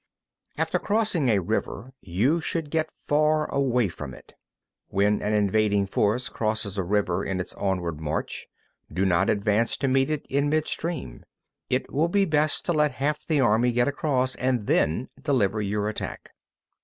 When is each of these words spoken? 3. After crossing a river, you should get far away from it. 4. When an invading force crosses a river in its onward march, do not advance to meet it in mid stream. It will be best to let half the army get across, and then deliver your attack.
3. 0.55 0.61
After 0.63 0.79
crossing 0.79 1.29
a 1.29 1.37
river, 1.37 1.93
you 2.01 2.41
should 2.41 2.71
get 2.71 2.89
far 2.89 3.45
away 3.53 3.87
from 3.87 4.15
it. 4.15 4.33
4. 4.89 4.95
When 4.97 5.21
an 5.21 5.35
invading 5.35 5.85
force 5.85 6.27
crosses 6.27 6.75
a 6.75 6.81
river 6.81 7.23
in 7.23 7.39
its 7.39 7.53
onward 7.53 7.99
march, 8.01 8.47
do 8.91 9.05
not 9.05 9.29
advance 9.29 9.77
to 9.77 9.87
meet 9.87 10.09
it 10.09 10.25
in 10.25 10.49
mid 10.49 10.67
stream. 10.67 11.23
It 11.69 11.93
will 11.93 12.07
be 12.09 12.25
best 12.25 12.65
to 12.65 12.73
let 12.73 12.93
half 12.93 13.27
the 13.27 13.41
army 13.41 13.71
get 13.71 13.87
across, 13.87 14.33
and 14.37 14.65
then 14.65 15.09
deliver 15.21 15.61
your 15.61 15.87
attack. 15.87 16.31